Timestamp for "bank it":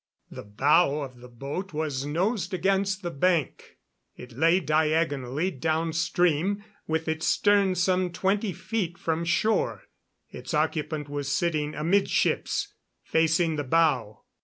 3.11-4.31